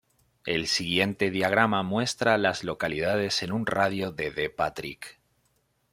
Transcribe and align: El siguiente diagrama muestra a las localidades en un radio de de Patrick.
El 0.47 0.65
siguiente 0.65 1.29
diagrama 1.29 1.83
muestra 1.83 2.33
a 2.33 2.39
las 2.39 2.63
localidades 2.63 3.43
en 3.43 3.51
un 3.51 3.67
radio 3.67 4.11
de 4.11 4.31
de 4.31 4.49
Patrick. 4.49 5.19